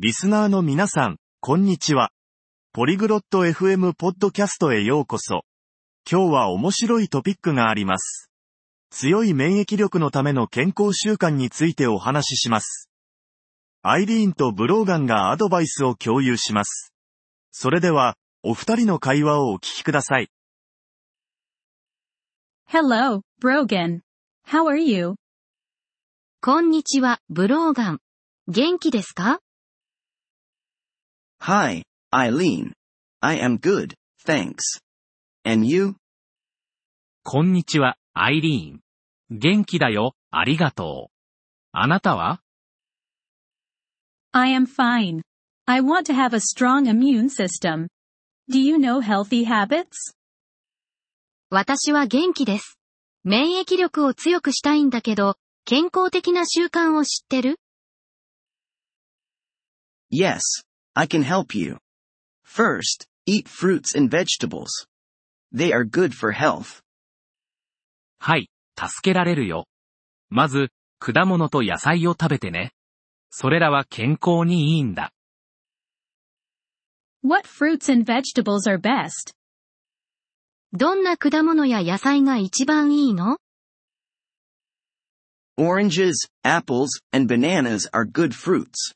[0.00, 2.10] リスナーの皆さん、こんにちは。
[2.72, 5.42] ポリグロット FM ポッドキャストへようこそ。
[6.08, 8.30] 今日は面白いトピックがあります。
[8.90, 12.88] 強い免疫力のための健康習慣についてお話しします。
[13.82, 16.92] アイリーンとブローガンがアドバイスを共有します。
[17.50, 20.30] それでは、お二人の会話をお聞きください。
[22.70, 24.02] Hello, Brogan.
[24.46, 25.16] How are you?
[26.40, 27.98] こんにちは、ブローガン。
[28.46, 29.40] 元気ですか？
[31.40, 31.82] Hi,
[32.12, 32.72] Eileen.
[33.22, 33.94] I am good,
[34.24, 34.80] thanks.
[35.44, 35.94] And you?
[37.22, 38.80] こんにちは、アイリーン。
[39.30, 41.14] 元気だよ、ありがとう。
[41.72, 42.40] あなたは
[44.32, 45.22] I am fine.
[45.66, 47.88] I want to have a strong immune system.
[48.50, 49.86] Do you know healthy habits?
[51.50, 52.78] 私は元気です。
[53.24, 57.58] 免疫力を強くしたいんだけど、健康的な習慣を知ってる
[60.10, 60.40] Yes,
[60.95, 61.77] I can help you.
[62.43, 64.69] First, eat fruits and vegetables.
[65.51, 66.81] They are good for health.
[68.19, 69.65] はい、助けられるよ。
[70.29, 72.71] まず、果物と野菜を食べてね。
[73.29, 75.11] それらは健康にいいんだ。
[77.23, 79.33] What fruits and vegetables are best?
[80.71, 83.37] どんな果物や野菜が一番いいの
[85.57, 86.13] Oranges,
[86.43, 88.93] apples, and bananas are good fruits.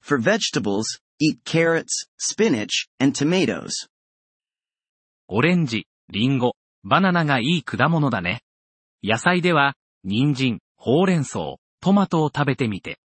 [0.00, 0.84] For vegetables,
[1.19, 3.89] eat carrots, spinach, and tomatoes.
[5.27, 8.41] オレンジ、リンゴ、バナナがいい果物だね。
[9.03, 12.99] 野菜では、人参、ほうれん草、トマトを食べてみて。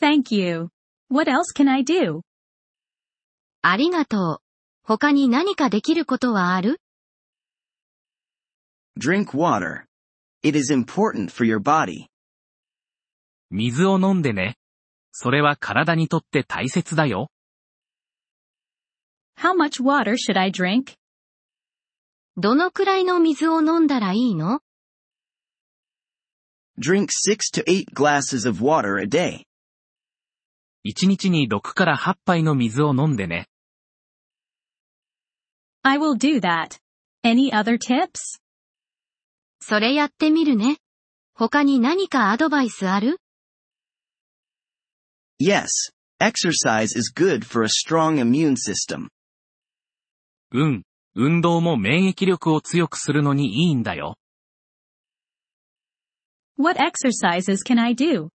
[0.00, 0.68] Thank you.
[1.10, 2.22] What else can I do?
[3.62, 4.38] ありがとう。
[4.82, 6.80] 他に何かできることはある
[8.98, 9.84] Drink water.
[10.42, 12.06] It is important for your body.
[13.50, 14.56] 水を飲んでね。
[15.16, 17.30] それは体にとって大切だよ。
[19.38, 20.94] How much water should I drink?
[22.36, 24.58] どのくらいの水を飲んだらいいの
[26.80, 29.44] Drink 6 to 8 glasses of water a day.
[30.84, 33.46] 1日に6から8杯の水を飲んでね。
[35.84, 36.80] I will do that.
[37.24, 38.40] Any other tips?
[39.60, 40.78] それやってみるね。
[41.34, 43.20] 他に何かアドバイスある
[45.44, 45.68] Yes,
[46.20, 49.08] exercise is good for a strong immune system.
[50.52, 50.82] うん。
[51.14, 54.16] 運動も免疫力を強くするのにいいんだよ。
[56.56, 58.28] What exercises can I do?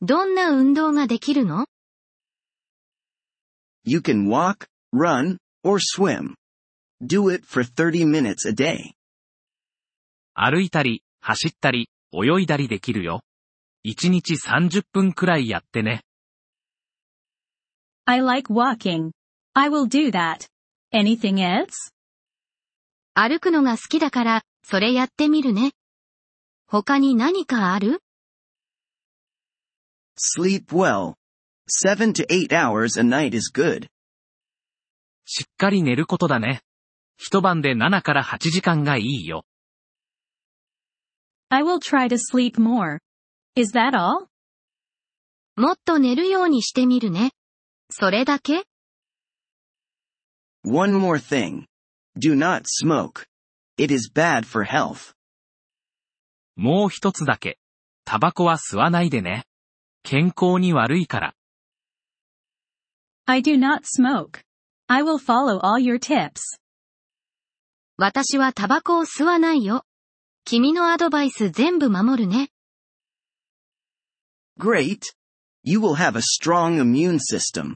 [0.00, 1.66] どんな運動ができるの
[3.84, 6.36] You can walk, run, or swim.
[7.02, 8.94] Do it for 30 minutes a day.
[10.32, 13.20] 歩いたり、走ったり、泳いだりできるよ。
[13.84, 16.02] 1日30分くらいやってね。
[18.06, 19.10] I like walking.
[19.54, 20.46] I will do that.
[20.94, 21.92] Anything else?
[23.14, 25.72] 歩くのが好きだから、それやってみるね。
[26.68, 28.00] 他に何かある
[30.16, 31.14] Sleep well.
[31.68, 33.88] 7 to 8 hours a night is good.
[35.24, 36.62] しっかり寝ることだね。
[37.16, 39.44] 一晩で7から8時間がいいよ。
[41.48, 42.98] I will try to sleep more.
[43.58, 44.26] Is that all?
[45.56, 47.32] もっと寝るようにしてみるね。
[47.88, 48.64] それだけ
[50.62, 51.64] One more thing.
[52.18, 53.26] Do not smoke.
[53.78, 55.14] It is bad for health.
[56.54, 57.58] もう一つだけ。
[58.04, 59.44] タバコは吸わないでね。
[60.02, 61.34] 健康に悪いから。
[63.24, 64.42] I do not smoke.
[64.86, 66.60] I will follow all your tips.
[67.96, 69.84] 私はタバコを吸わないよ。
[70.44, 72.50] 君のアドバイス全部守るね。
[74.58, 75.14] Great.
[75.62, 77.74] You will have a strong immune system.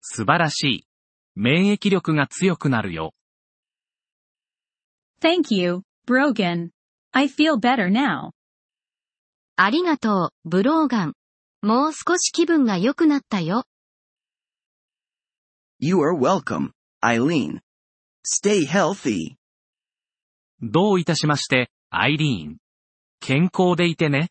[0.00, 0.86] 素晴らしい。
[1.34, 3.14] 免疫力が強くなるよ。
[5.20, 6.70] Thank you, Brogan.
[7.12, 8.30] I feel better now.
[9.56, 11.14] ありがとう、ブローガン。
[11.62, 13.64] もう少し気分が良くなったよ。
[15.78, 16.70] You are welcome,
[17.02, 17.60] Eileen.
[18.24, 19.36] Stay healthy.
[20.60, 22.58] どういたしまして、アイリーン。
[23.20, 24.30] 健康でいてね。